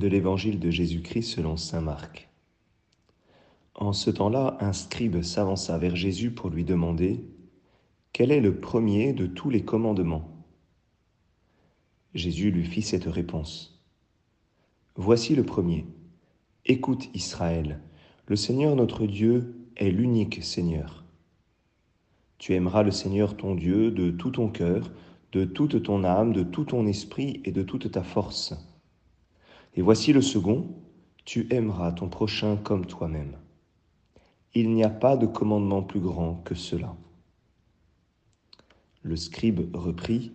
[0.00, 2.28] de l'évangile de Jésus-Christ selon Saint Marc.
[3.74, 7.24] En ce temps-là, un scribe s'avança vers Jésus pour lui demander
[8.12, 10.44] Quel est le premier de tous les commandements?
[12.14, 13.80] Jésus lui fit cette réponse.
[14.96, 15.86] Voici le premier.
[16.66, 17.80] Écoute Israël,
[18.26, 21.04] le Seigneur notre Dieu est l'unique Seigneur.
[22.38, 24.90] Tu aimeras le Seigneur ton Dieu de tout ton cœur,
[25.32, 28.54] de toute ton âme, de tout ton esprit et de toute ta force.
[29.74, 30.68] Et voici le second,
[31.24, 33.36] tu aimeras ton prochain comme toi-même.
[34.54, 36.96] Il n'y a pas de commandement plus grand que cela.
[39.02, 40.32] Le scribe reprit,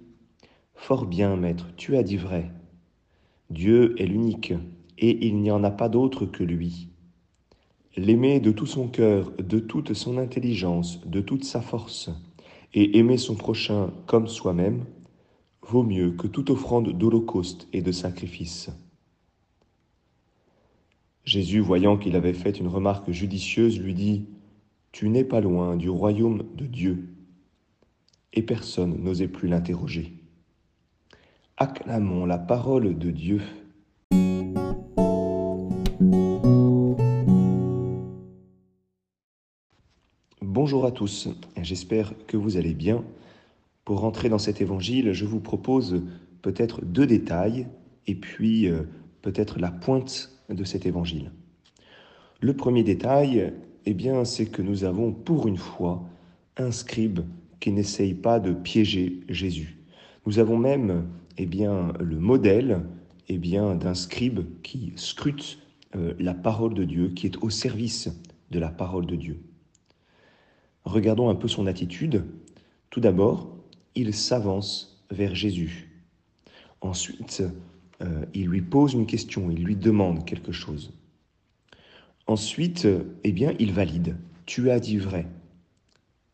[0.74, 2.52] Fort bien, maître, tu as dit vrai.
[3.50, 4.54] Dieu est l'unique,
[4.98, 6.90] et il n'y en a pas d'autre que lui.
[7.98, 12.10] L'aimer de tout son cœur, de toute son intelligence, de toute sa force,
[12.74, 14.86] et aimer son prochain comme soi-même,
[15.62, 18.70] vaut mieux que toute offrande d'holocauste et de sacrifice.
[21.26, 24.28] Jésus, voyant qu'il avait fait une remarque judicieuse, lui dit,
[24.92, 27.10] Tu n'es pas loin du royaume de Dieu.
[28.34, 30.14] Et personne n'osait plus l'interroger.
[31.58, 33.42] Acclamons la parole de Dieu.
[40.42, 43.04] Bonjour à tous, j'espère que vous allez bien.
[43.84, 46.04] Pour rentrer dans cet évangile, je vous propose
[46.44, 47.68] peut-être deux détails
[48.06, 48.84] et puis euh,
[49.26, 51.32] peut-être la pointe de cet évangile.
[52.42, 53.54] Le premier détail,
[53.88, 56.04] eh bien, c'est que nous avons pour une fois
[56.58, 57.22] un scribe
[57.60, 59.80] qui n'essaye pas de piéger Jésus.
[60.28, 61.08] Nous avons même,
[61.40, 62.82] eh bien, le modèle,
[63.28, 65.58] eh bien, d'un scribe qui scrute
[65.96, 68.12] euh, la parole de Dieu, qui est au service
[68.52, 69.40] de la parole de Dieu.
[70.84, 72.26] Regardons un peu son attitude.
[72.92, 73.58] Tout d'abord,
[73.96, 75.90] il s'avance vers Jésus.
[76.82, 77.44] Ensuite,
[78.02, 80.94] euh, il lui pose une question, il lui demande quelque chose.
[82.28, 82.88] Ensuite,
[83.24, 84.18] eh bien, il valide.
[84.46, 85.28] Tu as dit vrai.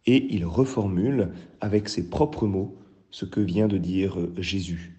[0.05, 2.75] Et il reformule avec ses propres mots
[3.11, 4.97] ce que vient de dire euh, Jésus.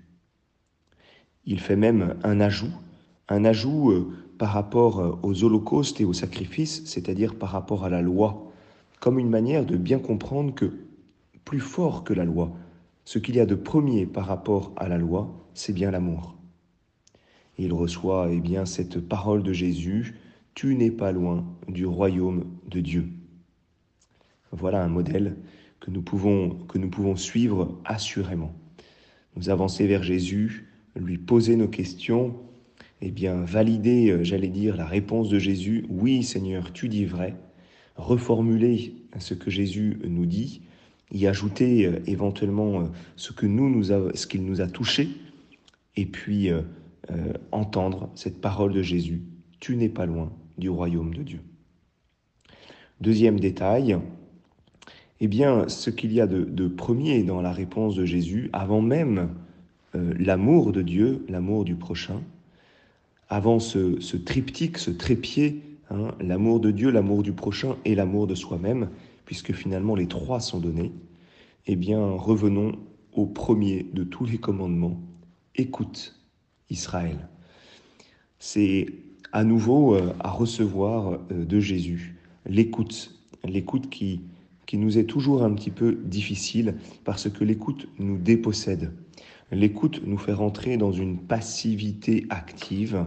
[1.45, 2.73] Il fait même un ajout,
[3.29, 8.03] un ajout euh, par rapport aux holocaustes et aux sacrifices, c'est-à-dire par rapport à la
[8.03, 8.53] loi,
[9.01, 10.73] comme une manière de bien comprendre que
[11.45, 12.53] plus fort que la loi,
[13.05, 16.37] ce qu'il y a de premier par rapport à la loi, c'est bien l'amour
[17.59, 20.15] il reçoit eh bien cette parole de Jésus
[20.55, 23.09] tu n'es pas loin du royaume de Dieu.
[24.51, 25.37] Voilà un modèle
[25.81, 28.55] que nous pouvons que nous pouvons suivre assurément.
[29.37, 32.37] Nous avancer vers Jésus, lui poser nos questions,
[33.01, 35.87] eh bien valider, euh, j'allais dire, la réponse de Jésus.
[35.89, 37.35] Oui, Seigneur, tu dis vrai.
[37.97, 40.63] Reformuler ce que Jésus nous dit,
[41.11, 42.85] y ajouter euh, éventuellement euh,
[43.17, 45.09] ce nous nous ce qu'il nous a touché,
[45.97, 46.51] et puis
[47.11, 49.23] euh, entendre cette parole de Jésus.
[49.59, 51.41] Tu n'es pas loin du royaume de Dieu.
[53.01, 53.99] Deuxième détail,
[55.21, 59.31] eh bien, ce qu'il y a de, premier dans la réponse de Jésus, avant même
[59.97, 62.23] euh, l'amour de Dieu, l'amour du prochain,
[63.29, 68.37] avant ce, triptyque, ce trépied, hein, l'amour de Dieu, l'amour du prochain et l'amour de
[68.37, 68.91] soi-même,
[69.25, 70.93] puisque finalement les trois sont donnés,
[71.67, 72.79] eh bien, revenons
[73.13, 75.01] au premier de tous les commandements.
[75.57, 76.22] Écoute
[76.71, 77.29] Israël.
[78.39, 78.87] C'est
[79.33, 83.15] à nouveau euh, à recevoir euh, de Jésus l'écoute,
[83.45, 84.21] l'écoute qui,
[84.75, 88.91] nous est toujours un petit peu difficile parce que l'écoute nous dépossède.
[89.51, 93.05] L'écoute nous fait rentrer dans une passivité active,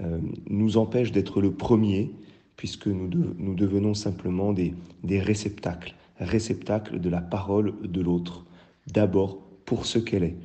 [0.00, 2.12] euh, nous empêche d'être le premier
[2.56, 4.72] puisque nous, nous devenons simplement des,
[5.04, 8.46] des réceptacles, réceptacles de la parole de l'autre,
[8.90, 10.36] d'abord pour ce qu'elle est,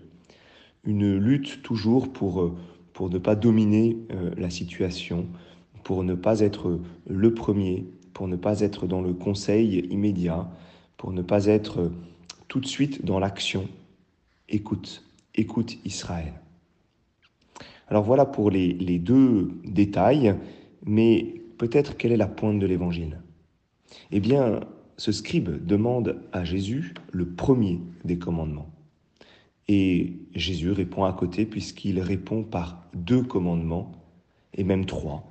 [0.87, 2.55] une lutte toujours pour, euh,
[2.93, 5.27] pour ne pas dominer euh, la situation,
[5.83, 10.49] pour ne pas être le premier, pour ne pas être dans le conseil immédiat,
[10.95, 11.91] pour ne pas être
[12.47, 13.67] tout de suite dans l'action.
[14.49, 15.03] Écoute,
[15.35, 16.33] écoute Israël.
[17.89, 20.35] Alors voilà pour les, les deux détails,
[20.85, 23.21] mais peut-être quelle est la pointe de l'évangile?
[24.11, 24.61] Eh bien,
[24.97, 28.69] ce scribe demande à Jésus le premier des commandements.
[29.67, 33.91] Et Jésus répond à côté puisqu'il répond par deux commandements,
[34.53, 35.23] et même trois.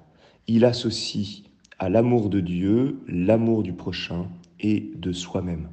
[0.46, 1.42] Il associe
[1.78, 4.28] à l'amour de Dieu l'amour du prochain
[4.60, 5.68] et de soi-même.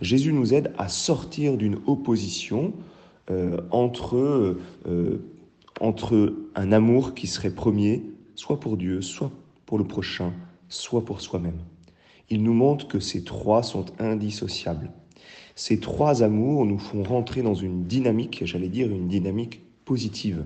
[0.00, 2.72] Jésus nous aide à sortir d'une opposition
[3.30, 5.24] euh, entre, euh,
[5.80, 8.02] entre un amour qui serait premier,
[8.34, 9.30] soit pour Dieu, soit
[9.66, 10.32] pour le prochain,
[10.68, 11.60] soit pour soi-même.
[12.30, 14.90] Il nous montre que ces trois sont indissociables.
[15.54, 20.44] Ces trois amours nous font rentrer dans une dynamique, j'allais dire une dynamique positive.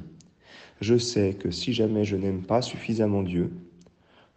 [0.80, 3.50] Je sais que si jamais je n'aime pas suffisamment Dieu,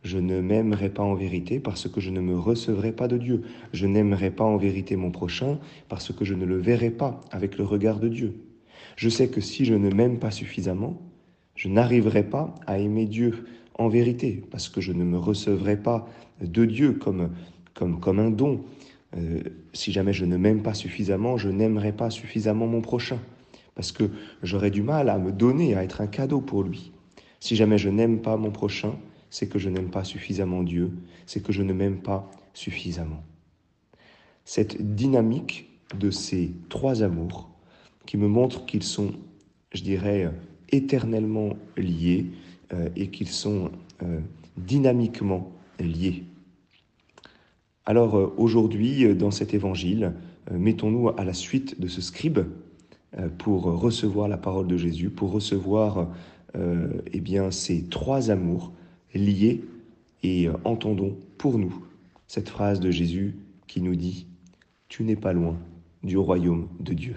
[0.03, 3.41] je ne m'aimerai pas en vérité parce que je ne me recevrai pas de Dieu.
[3.73, 5.59] Je n'aimerai pas en vérité mon prochain
[5.89, 8.35] parce que je ne le verrai pas avec le regard de Dieu.
[8.95, 11.01] Je sais que si je ne m'aime pas suffisamment,
[11.55, 13.45] je n'arriverai pas à aimer Dieu
[13.75, 16.07] en vérité parce que je ne me recevrai pas
[16.41, 17.31] de Dieu comme,
[17.73, 18.61] comme, comme un don.
[19.17, 19.41] Euh,
[19.73, 23.19] si jamais je ne m'aime pas suffisamment, je n'aimerai pas suffisamment mon prochain
[23.79, 24.09] parce que
[24.43, 26.91] j'aurai du mal à me donner, à être un cadeau pour lui.
[27.39, 30.91] Si jamais je n'aime pas mon prochain, c'est que je n'aime pas suffisamment Dieu,
[31.25, 33.23] c'est que je ne m'aime pas suffisamment.
[34.43, 37.49] Cette dynamique de ces trois amours
[38.05, 39.11] qui me montre qu'ils sont,
[39.71, 40.29] je dirais,
[40.71, 42.25] éternellement liés
[42.73, 43.71] euh, et qu'ils sont
[44.03, 44.19] euh,
[44.57, 46.25] dynamiquement liés.
[47.85, 50.13] Alors euh, aujourd'hui, dans cet évangile,
[50.51, 52.39] mettons-nous à la suite de ce scribe
[53.37, 56.07] pour recevoir la parole de Jésus, pour recevoir
[56.55, 58.71] eh bien, ces trois amours
[59.13, 59.61] liés
[60.23, 61.85] et euh, entendons pour nous
[62.27, 63.35] cette phrase de Jésus
[63.67, 64.27] qui nous dit⁇
[64.87, 65.57] Tu n'es pas loin
[66.03, 67.13] du royaume de Dieu⁇